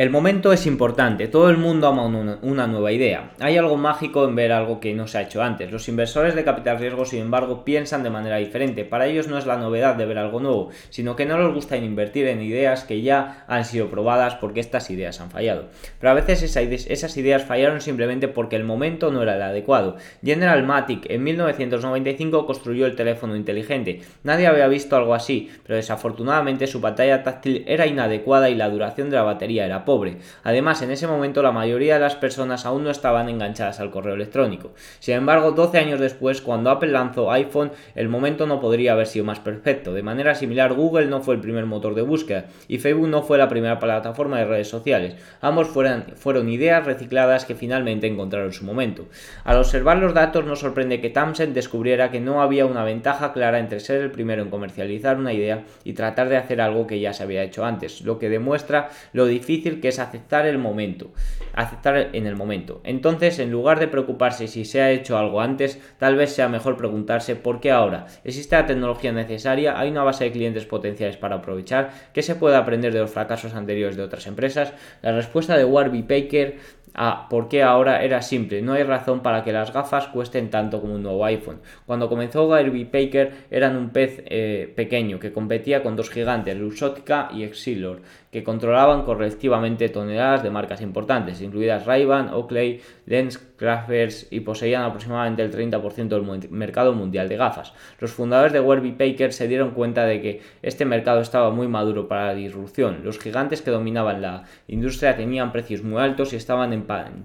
El 0.00 0.08
momento 0.08 0.50
es 0.50 0.64
importante, 0.64 1.28
todo 1.28 1.50
el 1.50 1.58
mundo 1.58 1.86
ama 1.86 2.06
una 2.40 2.66
nueva 2.66 2.90
idea. 2.90 3.32
Hay 3.38 3.58
algo 3.58 3.76
mágico 3.76 4.24
en 4.24 4.34
ver 4.34 4.50
algo 4.50 4.80
que 4.80 4.94
no 4.94 5.06
se 5.06 5.18
ha 5.18 5.20
hecho 5.20 5.42
antes. 5.42 5.70
Los 5.70 5.90
inversores 5.90 6.34
de 6.34 6.42
capital 6.42 6.78
riesgo, 6.78 7.04
sin 7.04 7.20
embargo, 7.20 7.66
piensan 7.66 8.02
de 8.02 8.08
manera 8.08 8.38
diferente. 8.38 8.86
Para 8.86 9.08
ellos 9.08 9.28
no 9.28 9.36
es 9.36 9.44
la 9.44 9.58
novedad 9.58 9.96
de 9.96 10.06
ver 10.06 10.16
algo 10.16 10.40
nuevo, 10.40 10.70
sino 10.88 11.16
que 11.16 11.26
no 11.26 11.36
les 11.36 11.52
gusta 11.52 11.76
invertir 11.76 12.28
en 12.28 12.40
ideas 12.40 12.84
que 12.84 13.02
ya 13.02 13.44
han 13.46 13.66
sido 13.66 13.90
probadas 13.90 14.36
porque 14.36 14.60
estas 14.60 14.88
ideas 14.88 15.20
han 15.20 15.30
fallado. 15.30 15.66
Pero 15.98 16.12
a 16.12 16.14
veces 16.14 16.56
esas 16.56 17.16
ideas 17.18 17.44
fallaron 17.44 17.82
simplemente 17.82 18.26
porque 18.26 18.56
el 18.56 18.64
momento 18.64 19.10
no 19.10 19.22
era 19.22 19.36
el 19.36 19.42
adecuado. 19.42 19.96
General 20.24 20.62
Matic 20.62 21.10
en 21.10 21.24
1995 21.24 22.46
construyó 22.46 22.86
el 22.86 22.96
teléfono 22.96 23.36
inteligente. 23.36 24.00
Nadie 24.24 24.46
había 24.46 24.66
visto 24.66 24.96
algo 24.96 25.12
así, 25.12 25.50
pero 25.62 25.76
desafortunadamente 25.76 26.66
su 26.66 26.80
pantalla 26.80 27.22
táctil 27.22 27.64
era 27.66 27.86
inadecuada 27.86 28.48
y 28.48 28.54
la 28.54 28.70
duración 28.70 29.10
de 29.10 29.16
la 29.16 29.24
batería 29.24 29.66
era 29.66 29.84
pobre. 29.90 30.18
Además, 30.44 30.82
en 30.82 30.92
ese 30.92 31.08
momento 31.08 31.42
la 31.42 31.50
mayoría 31.50 31.94
de 31.94 32.00
las 32.00 32.14
personas 32.14 32.64
aún 32.64 32.84
no 32.84 32.90
estaban 32.92 33.28
enganchadas 33.28 33.80
al 33.80 33.90
correo 33.90 34.14
electrónico. 34.14 34.70
Sin 35.00 35.16
embargo, 35.16 35.50
12 35.50 35.78
años 35.78 35.98
después, 35.98 36.40
cuando 36.40 36.70
Apple 36.70 36.92
lanzó 36.92 37.32
iPhone, 37.32 37.72
el 37.96 38.08
momento 38.08 38.46
no 38.46 38.60
podría 38.60 38.92
haber 38.92 39.08
sido 39.08 39.24
más 39.24 39.40
perfecto. 39.40 39.92
De 39.92 40.04
manera 40.04 40.36
similar, 40.36 40.74
Google 40.74 41.06
no 41.06 41.22
fue 41.22 41.34
el 41.34 41.40
primer 41.40 41.66
motor 41.66 41.96
de 41.96 42.02
búsqueda 42.02 42.44
y 42.68 42.78
Facebook 42.78 43.08
no 43.08 43.24
fue 43.24 43.36
la 43.36 43.48
primera 43.48 43.80
plataforma 43.80 44.38
de 44.38 44.44
redes 44.44 44.68
sociales. 44.68 45.16
Ambos 45.40 45.66
fueron, 45.66 46.04
fueron 46.14 46.48
ideas 46.48 46.86
recicladas 46.86 47.44
que 47.44 47.56
finalmente 47.56 48.06
encontraron 48.06 48.52
su 48.52 48.64
momento. 48.64 49.06
Al 49.42 49.58
observar 49.58 49.98
los 49.98 50.14
datos, 50.14 50.44
nos 50.44 50.60
sorprende 50.60 51.00
que 51.00 51.10
Tamsen 51.10 51.52
descubriera 51.52 52.12
que 52.12 52.20
no 52.20 52.42
había 52.42 52.64
una 52.64 52.84
ventaja 52.84 53.32
clara 53.32 53.58
entre 53.58 53.80
ser 53.80 54.02
el 54.02 54.12
primero 54.12 54.44
en 54.44 54.50
comercializar 54.50 55.16
una 55.16 55.32
idea 55.32 55.64
y 55.82 55.94
tratar 55.94 56.28
de 56.28 56.36
hacer 56.36 56.60
algo 56.60 56.86
que 56.86 57.00
ya 57.00 57.12
se 57.12 57.24
había 57.24 57.42
hecho 57.42 57.64
antes, 57.64 58.02
lo 58.02 58.20
que 58.20 58.28
demuestra 58.28 58.90
lo 59.12 59.26
difícil 59.26 59.69
que 59.78 59.88
es 59.88 60.00
aceptar 60.00 60.46
el 60.46 60.58
momento, 60.58 61.12
aceptar 61.52 62.10
en 62.12 62.26
el 62.26 62.34
momento. 62.34 62.80
Entonces, 62.82 63.38
en 63.38 63.52
lugar 63.52 63.78
de 63.78 63.86
preocuparse 63.86 64.48
si 64.48 64.64
se 64.64 64.82
ha 64.82 64.90
hecho 64.90 65.16
algo 65.18 65.40
antes, 65.40 65.78
tal 65.98 66.16
vez 66.16 66.32
sea 66.32 66.48
mejor 66.48 66.76
preguntarse 66.76 67.36
por 67.36 67.60
qué 67.60 67.70
ahora. 67.70 68.06
¿Existe 68.24 68.56
la 68.56 68.66
tecnología 68.66 69.12
necesaria? 69.12 69.78
¿Hay 69.78 69.90
una 69.90 70.02
base 70.02 70.24
de 70.24 70.32
clientes 70.32 70.64
potenciales 70.64 71.16
para 71.16 71.36
aprovechar? 71.36 71.90
¿Qué 72.12 72.22
se 72.22 72.34
puede 72.34 72.56
aprender 72.56 72.92
de 72.92 73.00
los 73.00 73.10
fracasos 73.10 73.54
anteriores 73.54 73.96
de 73.96 74.02
otras 74.02 74.26
empresas? 74.26 74.72
La 75.02 75.12
respuesta 75.12 75.56
de 75.56 75.64
Warby 75.64 76.02
Baker 76.02 76.58
a 76.94 77.28
por 77.28 77.48
qué 77.48 77.62
ahora 77.62 78.02
era 78.04 78.22
simple. 78.22 78.62
No 78.62 78.72
hay 78.72 78.82
razón 78.82 79.20
para 79.20 79.44
que 79.44 79.52
las 79.52 79.72
gafas 79.72 80.08
cuesten 80.08 80.50
tanto 80.50 80.80
como 80.80 80.94
un 80.94 81.02
nuevo 81.02 81.24
iPhone. 81.24 81.60
Cuando 81.86 82.08
comenzó 82.08 82.48
Warby 82.48 82.84
Baker 82.84 83.32
eran 83.50 83.76
un 83.76 83.90
pez 83.90 84.22
eh, 84.26 84.72
pequeño 84.74 85.18
que 85.18 85.32
competía 85.32 85.82
con 85.82 85.96
dos 85.96 86.10
gigantes, 86.10 86.56
Luxottica 86.56 87.30
y 87.32 87.44
Exilor 87.44 88.00
que 88.30 88.44
controlaban 88.44 89.02
correctivamente 89.02 89.88
toneladas 89.88 90.42
de 90.42 90.50
marcas 90.50 90.80
importantes, 90.80 91.40
incluidas 91.42 91.84
Ray-Ban, 91.84 92.32
Oakley, 92.32 92.80
Lens 93.06 93.38
Crafters 93.60 94.26
y 94.30 94.40
poseían 94.40 94.84
aproximadamente 94.84 95.42
el 95.42 95.52
30% 95.52 96.08
del 96.08 96.50
mercado 96.50 96.94
mundial 96.94 97.28
de 97.28 97.36
gafas. 97.36 97.74
Los 97.98 98.10
fundadores 98.10 98.54
de 98.54 98.60
Warby 98.60 98.92
Parker 98.92 99.34
se 99.34 99.48
dieron 99.48 99.72
cuenta 99.72 100.06
de 100.06 100.22
que 100.22 100.40
este 100.62 100.86
mercado 100.86 101.20
estaba 101.20 101.50
muy 101.50 101.68
maduro 101.68 102.08
para 102.08 102.28
la 102.28 102.34
disrupción. 102.34 103.00
Los 103.04 103.18
gigantes 103.18 103.60
que 103.60 103.70
dominaban 103.70 104.22
la 104.22 104.44
industria 104.66 105.14
tenían 105.14 105.52
precios 105.52 105.82
muy 105.82 106.00
altos 106.00 106.32
y 106.32 106.36
estaban 106.36 106.72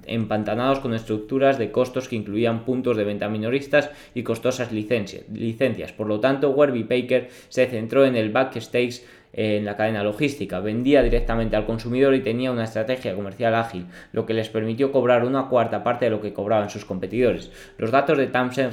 empantanados 0.06 0.80
con 0.80 0.94
estructuras 0.94 1.58
de 1.58 1.72
costos 1.72 2.10
que 2.10 2.18
incluían 2.18 2.66
puntos 2.66 2.98
de 2.98 3.06
venta 3.06 3.30
minoristas 3.30 3.90
y 4.14 4.24
costosas 4.24 4.74
licencias. 4.74 5.94
Por 5.94 6.08
lo 6.08 6.20
tanto, 6.20 6.50
Warby 6.50 6.84
Parker 6.84 7.30
se 7.48 7.66
centró 7.68 8.04
en 8.04 8.18
el 8.18 8.30
backstage 8.30 9.04
en 9.38 9.66
la 9.66 9.76
cadena 9.76 10.02
logística, 10.02 10.62
vendía 10.62 11.04
directamente 11.04 11.58
al 11.58 11.66
consumidor 11.66 12.16
y 12.16 12.22
tenía 12.22 12.52
una 12.52 12.64
estrategia 12.64 13.14
comercial 13.14 13.54
ágil, 13.54 13.86
lo 14.14 14.26
que 14.26 14.34
les 14.34 14.48
permitió 14.48 14.94
cobrar 14.94 15.26
una 15.26 15.50
cuarta 15.50 15.84
parte 15.84 16.06
de 16.06 16.12
lo 16.12 16.22
que 16.22 16.32
cobraban 16.32 16.70
sus 16.70 16.86
competidores. 16.86 17.52
Los 17.78 17.92
datos 17.92 18.18
de 18.18 18.28
Thompson 18.28 18.72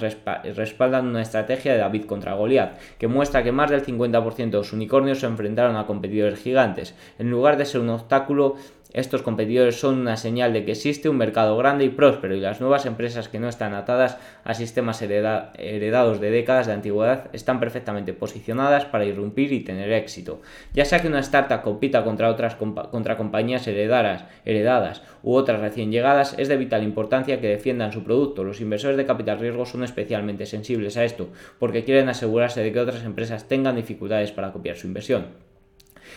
respaldan 0.54 1.08
una 1.08 1.22
estrategia 1.22 1.72
de 1.72 1.78
David 1.78 2.04
contra 2.04 2.34
Goliath, 2.34 2.78
que 2.98 3.08
muestra 3.08 3.42
que 3.42 3.50
más 3.50 3.70
del 3.70 3.84
50% 3.84 4.36
de 4.36 4.50
los 4.52 4.72
unicornios 4.72 5.18
se 5.18 5.26
enfrentaron 5.26 5.74
a 5.76 5.86
competidores 5.86 6.38
gigantes. 6.38 6.94
En 7.18 7.28
lugar 7.28 7.56
de 7.56 7.64
ser 7.64 7.80
un 7.80 7.90
obstáculo, 7.90 8.54
estos 8.94 9.22
competidores 9.22 9.80
son 9.80 10.00
una 10.00 10.16
señal 10.16 10.52
de 10.52 10.64
que 10.64 10.72
existe 10.72 11.08
un 11.08 11.16
mercado 11.16 11.56
grande 11.56 11.84
y 11.84 11.88
próspero 11.88 12.34
y 12.34 12.40
las 12.40 12.60
nuevas 12.60 12.84
empresas 12.86 13.28
que 13.28 13.40
no 13.40 13.48
están 13.48 13.74
atadas 13.74 14.18
a 14.44 14.54
sistemas 14.54 15.00
heredados 15.02 16.20
de 16.20 16.30
décadas 16.30 16.66
de 16.66 16.74
antigüedad 16.74 17.30
están 17.32 17.58
perfectamente 17.60 18.12
posicionadas 18.12 18.84
para 18.84 19.04
irrumpir 19.04 19.52
y 19.52 19.60
tener 19.60 19.90
éxito. 19.92 20.42
Ya 20.74 20.84
sea 20.84 21.00
que 21.00 21.08
una 21.08 21.20
startup 21.20 21.62
compita 21.62 22.04
contra 22.04 22.30
otras 22.30 22.56
contra 22.56 23.16
compañías 23.16 23.66
heredadas, 23.66 24.24
heredadas 24.44 25.02
u 25.22 25.34
otras 25.34 25.60
recién 25.60 25.90
llegadas, 25.90 26.34
es 26.38 26.48
de 26.48 26.56
vital 26.56 26.82
importancia 26.82 27.40
que 27.40 27.48
defiendan 27.48 27.92
su 27.92 28.04
producto. 28.04 28.44
Los 28.44 28.60
inversores 28.60 28.96
de 28.96 29.06
capital 29.06 29.38
riesgo 29.38 29.64
son 29.64 29.84
especialmente 29.84 30.46
sensibles 30.46 30.96
a 30.96 31.04
esto 31.04 31.28
porque 31.58 31.84
quieren 31.84 32.08
asegurarse 32.08 32.62
de 32.62 32.72
que 32.72 32.80
otras 32.80 33.04
empresas 33.04 33.48
tengan 33.48 33.76
dificultades 33.76 34.32
para 34.32 34.52
copiar 34.52 34.76
su 34.76 34.86
inversión. 34.86 35.51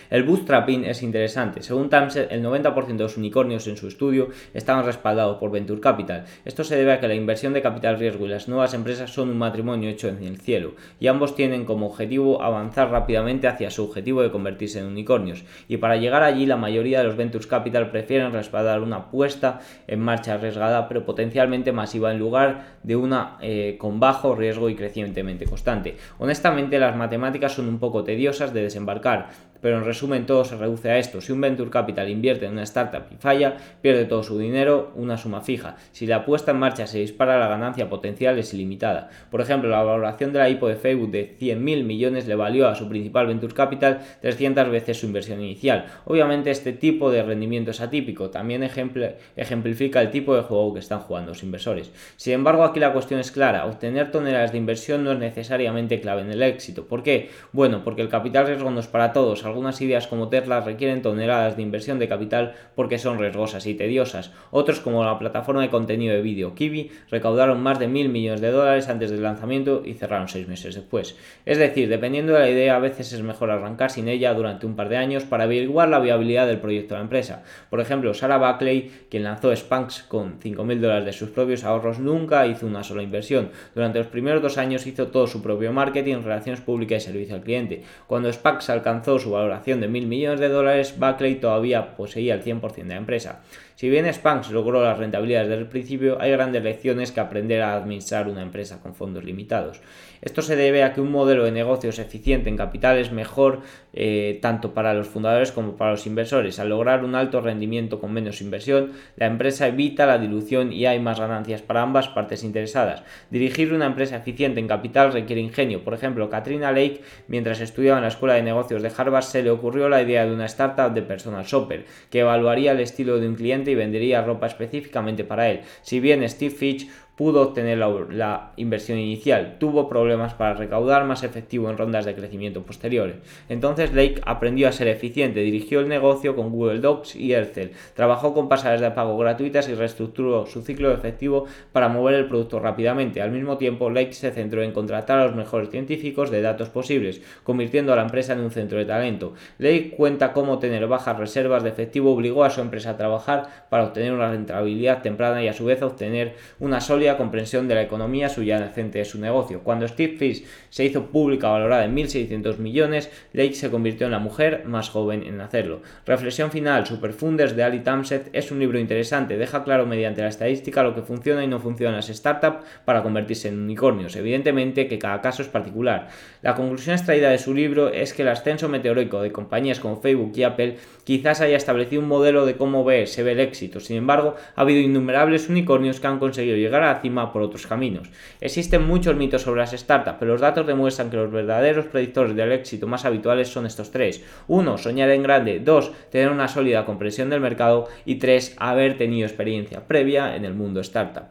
El 0.10 0.24
bootstrapping 0.24 0.86
es 0.86 1.04
interesante. 1.04 1.62
Según 1.62 1.90
Tamset, 1.90 2.32
el 2.32 2.44
90% 2.44 2.86
de 2.86 3.04
los 3.04 3.18
unicornios 3.18 3.68
en 3.68 3.78
su 3.78 3.88
estudio 3.88 4.30
estaban 4.54 4.86
respaldados 4.86 5.38
por 5.38 5.52
Venture 5.52 5.82
Capital. 5.82 6.26
Esto 6.46 6.64
se 6.64 6.76
debe 6.76 6.94
a 6.94 7.00
que 7.00 7.08
la 7.08 7.16
inversión 7.16 7.54
de 7.54 7.62
capital 7.62 7.98
riesgo 7.98 8.26
y 8.26 8.30
las 8.30 8.48
nuevas 8.48 8.74
empresas 8.74 9.12
son 9.12 9.30
un 9.30 9.38
matrimonio 9.38 9.90
hecho 9.90 10.08
en 10.08 10.24
el 10.24 10.38
cielo, 10.38 10.76
y 11.00 11.08
ambos 11.08 11.36
tienen 11.36 11.66
como 11.66 11.88
objetivo 11.88 12.42
avanzar 12.42 12.92
rápidamente 12.92 13.48
hacia 13.48 13.72
su 13.72 13.84
objetivo 13.84 14.22
de 14.22 14.32
convertirse 14.32 14.80
en 14.80 14.86
unicornios. 14.86 15.44
Y 15.68 15.78
para 15.78 15.98
llegar 15.98 16.24
allí, 16.24 16.46
la 16.46 16.58
mayoría 16.58 17.00
de 17.00 17.06
los 17.06 17.16
Ventures 17.16 17.48
Capital 17.48 17.92
prefieren 17.92 18.34
respaldar 18.34 18.82
una 18.82 19.10
puesta 19.10 19.60
en 19.88 20.00
marcha 20.00 20.36
arriesgada, 20.36 20.88
pero 20.88 21.06
potencialmente 21.06 21.72
masiva, 21.72 22.12
en 22.12 22.20
lugar 22.20 22.78
de 22.84 22.96
una 22.96 23.38
eh, 23.42 23.76
con 23.80 24.00
bajo 24.00 24.36
riesgo 24.36 24.70
y 24.70 24.76
crecientemente 24.76 25.46
constante. 25.46 25.98
Honestamente, 26.20 26.80
las 26.80 26.96
matemáticas 26.96 27.54
son 27.54 27.68
un 27.68 27.80
poco 27.80 28.04
tediosas 28.04 28.54
de 28.54 28.64
desembarcar, 28.64 29.30
pero 29.65 29.79
en 29.79 29.84
resumen 29.84 30.27
todo 30.27 30.45
se 30.45 30.55
reduce 30.55 30.91
a 30.91 31.00
esto. 31.00 31.22
Si 31.22 31.31
un 31.31 31.41
venture 31.41 31.72
capital 31.72 32.07
invierte 32.07 32.45
en 32.45 32.51
una 32.51 32.62
startup 32.62 33.05
y 33.12 33.15
falla, 33.15 33.57
pierde 33.81 34.05
todo 34.05 34.22
su 34.22 34.38
dinero, 34.38 34.91
una 34.93 35.17
suma 35.17 35.41
fija. 35.41 35.75
Si 35.91 36.05
la 36.05 36.24
puesta 36.24 36.51
en 36.51 36.57
marcha 36.57 36.86
se 36.86 37.00
dispara, 37.00 37.39
la 37.39 37.48
ganancia 37.48 37.89
potencial 37.89 38.38
es 38.38 38.53
ilimitada. 38.53 39.10
Por 39.31 39.41
ejemplo, 39.41 39.67
la 39.72 39.81
valoración 39.81 40.31
de 40.34 40.38
la 40.38 40.50
IPO 40.51 40.67
de 40.67 40.75
Facebook 40.75 41.10
de 41.10 41.36
100.000 41.39 41.84
millones 41.84 42.27
le 42.27 42.36
valió 42.36 42.67
a 42.67 42.75
su 42.75 42.88
principal 42.88 43.25
venture 43.25 43.55
capital 43.55 44.01
300 44.22 44.69
veces 44.69 45.00
su 45.00 45.07
inversión 45.07 45.41
inicial. 45.41 45.88
Obviamente 46.05 46.51
este 46.51 46.72
tipo 46.72 47.10
de 47.10 47.24
rendimiento 47.24 47.72
es 47.72 47.81
atípico, 47.81 48.29
también 48.29 48.62
ejemplifica 48.62 50.00
el 50.00 50.12
tipo 50.12 50.36
de 50.36 50.43
juego 50.43 50.75
que 50.75 50.79
están 50.79 51.00
jugando 51.00 51.31
los 51.31 51.41
inversores. 51.41 51.91
Sin 52.17 52.34
embargo, 52.34 52.65
aquí 52.65 52.79
la 52.79 52.93
cuestión 52.93 53.19
es 53.19 53.31
clara, 53.31 53.65
obtener 53.65 54.12
toneladas 54.12 54.51
de 54.51 54.60
inversión 54.60 55.03
no 55.03 55.13
es 55.13 55.17
necesariamente 55.17 56.00
clave 56.01 56.22
en 56.22 56.29
el 56.29 56.43
éxito. 56.43 56.86
¿Por 56.86 57.01
qué? 57.01 57.31
Bueno, 57.51 57.84
porque 57.84 58.03
el 58.03 58.10
capital 58.10 58.45
riesgo 58.45 58.69
no 58.69 58.79
es 58.79 58.86
para 58.86 59.12
todos 59.12 59.43
algunas 59.56 59.80
ideas 59.80 60.08
como 60.08 60.28
Tesla 60.28 60.60
requieren 60.60 61.02
toneladas 61.02 61.56
de 61.56 61.62
inversión 61.62 61.98
de 61.98 62.10
capital 62.10 62.56
porque 62.76 63.00
son 63.00 63.18
riesgosas 63.18 63.66
y 63.68 63.74
tediosas. 63.74 64.34
Otros, 64.52 64.82
como 64.82 65.06
la 65.06 65.18
plataforma 65.18 65.62
de 65.62 65.70
contenido 65.70 66.14
de 66.14 66.22
vídeo 66.22 66.54
Kiwi, 66.56 66.92
recaudaron 67.10 67.64
más 67.64 67.80
de 67.80 67.88
mil 67.88 68.10
millones 68.10 68.42
de 68.42 68.52
dólares 68.52 68.90
antes 68.90 69.12
del 69.12 69.24
lanzamiento 69.24 69.82
y 69.86 69.94
cerraron 69.94 70.28
seis 70.28 70.46
meses 70.50 70.76
después. 70.76 71.16
Es 71.46 71.58
decir, 71.58 71.88
dependiendo 71.88 72.34
de 72.34 72.40
la 72.40 72.50
idea, 72.50 72.76
a 72.76 72.80
veces 72.80 73.14
es 73.14 73.22
mejor 73.22 73.50
arrancar 73.50 73.92
sin 73.92 74.10
ella 74.10 74.34
durante 74.34 74.66
un 74.66 74.76
par 74.76 74.90
de 74.90 74.98
años 74.98 75.24
para 75.24 75.46
averiguar 75.46 75.88
la 75.88 76.00
viabilidad 76.00 76.48
del 76.48 76.60
proyecto 76.60 76.96
de 76.96 77.00
la 77.00 77.04
empresa. 77.04 77.44
Por 77.70 77.80
ejemplo, 77.80 78.14
Sarah 78.14 78.38
Buckley, 78.38 78.92
quien 79.10 79.24
lanzó 79.24 79.56
Spanx 79.56 80.04
con 80.04 80.38
mil 80.68 80.82
dólares 80.82 81.06
de 81.06 81.14
sus 81.14 81.30
propios 81.30 81.64
ahorros, 81.64 82.00
nunca 82.00 82.46
hizo 82.46 82.68
una 82.68 82.84
sola 82.84 83.04
inversión. 83.04 83.52
Durante 83.74 84.00
los 84.00 84.08
primeros 84.08 84.42
dos 84.42 84.58
años 84.58 84.86
hizo 84.86 85.08
todo 85.08 85.28
su 85.28 85.42
propio 85.42 85.72
marketing, 85.72 86.24
relaciones 86.24 86.60
públicas 86.60 87.04
y 87.04 87.06
servicio 87.06 87.36
al 87.36 87.42
cliente. 87.42 87.84
Cuando 88.06 88.28
Spanx 88.28 88.70
alcanzó 88.70 89.18
su 89.20 89.38
valoración 89.46 89.82
de 89.82 89.88
mil 89.88 90.08
millones 90.08 90.40
de 90.40 90.50
dólares, 90.50 90.96
Buckley 90.98 91.36
todavía 91.36 91.96
poseía 91.96 92.34
el 92.34 92.44
100% 92.44 92.75
de 92.75 92.84
la 92.86 92.96
empresa. 92.98 93.42
Si 93.75 93.89
bien 93.89 94.05
Spanx 94.05 94.51
logró 94.51 94.82
las 94.82 94.98
rentabilidades 94.98 95.50
desde 95.50 95.62
el 95.62 95.67
principio, 95.67 96.17
hay 96.22 96.32
grandes 96.32 96.63
lecciones 96.63 97.12
que 97.12 97.20
aprender 97.20 97.62
a 97.62 97.75
administrar 97.75 98.29
una 98.29 98.41
empresa 98.41 98.82
con 98.82 98.96
fondos 98.96 99.25
limitados. 99.25 99.82
Esto 100.22 100.41
se 100.41 100.55
debe 100.55 100.84
a 100.84 100.94
que 100.94 101.01
un 101.01 101.12
modelo 101.12 101.44
de 101.44 101.51
negocios 101.51 102.00
eficiente 102.00 102.50
en 102.50 102.55
capital 102.55 102.98
es 102.98 103.12
mejor 103.12 103.60
eh, 103.94 104.39
tanto 104.41 104.74
para 104.74 104.94
los 104.94 105.08
fundadores 105.08 105.51
como 105.51 105.75
para 105.75 105.91
los 105.91 106.08
inversores. 106.08 106.58
Al 106.58 106.70
lograr 106.70 107.03
un 107.03 107.15
alto 107.15 107.41
rendimiento 107.41 108.00
con 108.00 108.13
menos 108.13 108.41
inversión, 108.41 108.94
la 109.17 109.25
empresa 109.25 109.67
evita 109.67 110.05
la 110.05 110.17
dilución 110.20 110.72
y 110.72 110.86
hay 110.86 111.00
más 111.00 111.20
ganancias 111.20 111.62
para 111.62 111.82
ambas 111.82 112.08
partes 112.08 112.44
interesadas. 112.44 113.03
Dirigir 113.29 113.74
una 113.74 113.86
empresa 113.86 114.15
eficiente 114.15 114.62
en 114.62 114.67
capital 114.67 115.12
requiere 115.12 115.41
ingenio. 115.41 115.84
Por 115.84 115.94
ejemplo, 115.94 116.29
Katrina 116.29 116.72
Lake, 116.72 117.01
mientras 117.27 117.60
estudiaba 117.60 117.98
en 117.98 118.03
la 118.03 118.10
Escuela 118.10 118.36
de 118.36 118.44
Negocios 118.44 118.82
de 118.82 118.91
Harvard, 118.96 119.24
se 119.24 119.44
le 119.44 119.51
ocurrió 119.51 119.89
la 119.89 120.01
idea 120.01 120.25
de 120.25 120.34
una 120.34 120.46
startup 120.46 120.94
de 120.94 121.01
personal 121.01 121.46
shopper 121.46 121.86
que 122.10 122.22
evaluaría 122.22 122.72
el 122.72 122.79
estilo 122.79 123.20
de 123.20 123.27
un 123.27 123.36
cliente 123.36 123.64
y 123.72 123.75
vendería 123.75 124.22
ropa 124.22 124.48
específicamente 124.48 125.24
para 125.24 125.50
él. 125.50 125.62
Si 125.81 126.00
bien 126.00 126.27
Steve 126.29 126.53
Fitch 126.53 126.88
pudo 127.15 127.41
obtener 127.41 127.77
la, 127.77 128.51
inversión 128.57 129.00
inicial, 129.00 129.55
tuvo 129.60 129.88
problemas 129.88 130.34
para 130.34 130.53
recaudar 130.53 131.05
más 131.05 131.24
efectivo 131.24 131.69
en 131.69 131.77
rondas 131.77 132.05
de 132.05 132.15
crecimiento 132.15 132.63
posteriores. 132.63 133.15
Entonces 133.50 133.93
Lake 133.93 134.22
aprendió 134.25 134.67
a 134.67 134.72
ser 134.72 134.88
eficiente, 134.88 135.39
dirigió 135.39 135.79
el 135.79 135.88
negocio 135.88 136.36
con 136.36 136.51
Google 136.51 136.79
Docs 136.79 137.15
y 137.15 137.34
Excel, 137.34 137.72
trabajó 137.93 138.34
con 138.34 138.50
pasadas 138.50 138.81
de 138.81 138.91
pago 138.91 139.17
gratuitas 139.17 139.69
y 139.69 139.75
reestructuró 139.75 140.45
su 140.45 140.62
ciclo 140.62 140.91
efectivo 140.91 141.45
para 141.72 141.88
mover 141.88 142.15
el 142.15 142.27
producto 142.27 142.60
rápidamente. 142.60 143.22
Al 143.22 143.31
mismo 143.31 143.57
tiempo, 143.57 143.89
Lake 143.89 144.13
se 144.13 144.31
centró 144.31 144.62
en 144.62 144.72
contratar 144.72 145.19
a 145.19 145.25
los 145.25 145.36
mejores 145.36 145.69
científicos 145.69 146.31
de 146.31 146.41
datos 146.41 146.69
posibles, 146.69 147.22
convirtiendo 147.43 147.93
a 147.93 147.95
la 147.95 148.03
empresa 148.03 148.34
en 148.34 148.41
un 148.41 148.51
centro 148.51 148.77
de 148.77 148.86
talento. 148.86 149.34
Lake 149.57 149.93
cuenta 149.95 150.34
cómo 150.34 150.60
tener 150.60 150.86
bajas 150.88 151.17
reservas 151.17 151.63
de 151.63 151.69
efectivo 151.69 152.12
obligó 152.12 152.43
a 152.43 152.50
su 152.50 152.62
empresa 152.62 152.91
a 152.91 152.98
trabajar 152.98 153.67
para 153.69 153.86
obtener 153.86 154.13
una 154.13 154.29
rentabilidad 154.29 155.01
temprana 155.01 155.43
y 155.43 155.48
a 155.48 155.53
su 155.53 155.65
vez 155.65 155.81
obtener 155.81 156.36
una 156.60 156.81
sólida 156.81 157.05
comprensión 157.14 157.68
de 157.68 157.76
la 157.76 157.84
economía 157.84 158.28
subyacente 158.28 159.00
de 159.00 159.06
su 159.06 159.20
negocio. 159.20 159.62
Cuando 159.62 159.88
Steve 159.88 160.18
Fish 160.18 160.44
se 160.70 160.84
hizo 160.84 161.06
pública 161.08 161.50
valorada 161.50 161.86
en 161.86 161.96
1.600 161.96 162.58
millones, 162.58 163.10
Lake 163.34 163.54
se 163.54 163.70
convirtió 163.70 164.08
en 164.08 164.12
la 164.12 164.20
mujer 164.20 164.64
más 164.66 164.90
joven 164.90 165.24
en 165.24 165.40
hacerlo. 165.40 165.82
Reflexión 166.06 166.52
final, 166.52 166.86
Superfunders 166.86 167.56
de 167.56 167.64
Ali 167.64 167.80
Tamset 167.80 168.30
es 168.34 168.52
un 168.52 168.60
libro 168.60 168.80
interesante, 168.80 169.38
deja 169.38 169.64
claro 169.64 169.86
mediante 169.86 170.22
la 170.22 170.30
estadística 170.30 170.84
lo 170.84 170.96
que 170.96 171.02
funciona 171.02 171.44
y 171.44 171.48
no 171.48 171.60
funciona 171.60 171.92
en 171.92 171.98
las 171.98 172.08
startups 172.08 172.66
para 172.84 173.04
convertirse 173.04 173.48
en 173.48 173.60
unicornios. 173.60 174.16
Evidentemente 174.16 174.88
que 174.88 175.00
cada 175.00 175.22
caso 175.22 175.42
es 175.42 175.48
particular. 175.48 176.10
La 176.42 176.56
conclusión 176.56 176.96
extraída 176.96 177.30
de 177.30 177.38
su 177.38 177.54
libro 177.54 177.90
es 177.90 178.14
que 178.14 178.24
el 178.24 178.30
ascenso 178.30 178.70
meteórico 178.70 179.22
de 179.22 179.32
compañías 179.32 179.80
como 179.80 180.02
Facebook 180.02 180.34
y 180.36 180.44
Apple 180.44 180.78
quizás 181.04 181.42
haya 181.42 181.58
establecido 181.58 182.02
un 182.02 182.08
modelo 182.08 182.46
de 182.46 182.56
cómo 182.56 182.84
ve, 182.84 183.08
se 183.08 183.24
ve 183.24 183.34
el 183.34 183.40
éxito. 183.40 183.80
Sin 183.80 183.98
embargo, 183.98 184.36
ha 184.56 184.62
habido 184.62 184.82
innumerables 184.82 185.50
unicornios 185.50 186.00
que 186.00 186.08
han 186.08 186.20
conseguido 186.20 186.58
llegar 186.58 186.84
a 186.84 186.92
por 187.32 187.42
otros 187.42 187.68
caminos. 187.68 188.10
Existen 188.42 188.86
muchos 188.86 189.16
mitos 189.16 189.42
sobre 189.42 189.62
las 189.62 189.72
startups, 189.72 190.18
pero 190.20 190.32
los 190.32 190.42
datos 190.42 190.68
demuestran 190.68 191.10
que 191.10 191.18
los 191.18 191.32
verdaderos 191.32 191.86
predictores 191.86 192.36
del 192.36 192.52
éxito 192.52 192.88
más 192.88 193.06
habituales 193.06 193.48
son 193.48 193.66
estos 193.66 193.92
tres. 193.92 194.24
Uno, 194.48 194.78
soñar 194.78 195.10
en 195.10 195.24
grande. 195.24 195.60
Dos, 195.60 195.92
tener 196.10 196.30
una 196.30 196.48
sólida 196.48 196.86
comprensión 196.86 197.30
del 197.30 197.42
mercado. 197.42 197.88
Y 198.06 198.16
tres, 198.16 198.56
haber 198.58 198.98
tenido 198.98 199.28
experiencia 199.28 199.88
previa 199.88 200.36
en 200.36 200.46
el 200.46 200.54
mundo 200.54 200.82
startup. 200.82 201.25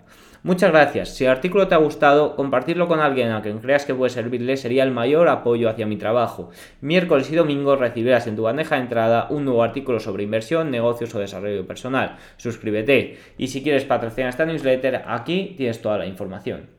Muchas 0.45 0.73
gracias. 0.73 1.17
Si 1.17 1.25
el 1.25 1.31
artículo 1.31 1.69
te 1.69 1.75
ha 1.75 1.79
gustado, 1.79 2.37
compartirlo 2.37 2.87
con 2.87 3.01
alguien 3.01 3.33
a 3.33 3.41
quien 3.41 3.61
creas 3.61 3.87
que 3.87 3.95
puede 3.95 4.11
servirle 4.11 4.59
sería 4.59 4.83
el 4.83 4.91
mayor 4.91 5.29
apoyo 5.29 5.71
hacia 5.71 5.87
mi 5.87 5.97
trabajo. 5.97 6.51
Miércoles 6.83 7.31
y 7.33 7.35
domingo 7.35 7.77
recibirás 7.77 8.27
en 8.27 8.37
tu 8.37 8.43
bandeja 8.43 8.75
de 8.75 8.83
entrada 8.83 9.27
un 9.31 9.47
nuevo 9.47 9.63
artículo 9.63 10.01
sobre 10.01 10.23
inversión, 10.23 10.71
negocios 10.71 11.15
o 11.15 11.19
desarrollo 11.19 11.67
personal. 11.67 12.19
Suscríbete. 12.37 13.17
Y 13.39 13.49
si 13.49 13.63
quieres 13.63 13.87
patrocinar 13.87 14.29
esta 14.29 14.45
newsletter, 14.45 15.05
aquí 15.07 15.55
tienes 15.57 15.81
toda 15.81 15.97
la 15.97 16.05
información. 16.05 16.74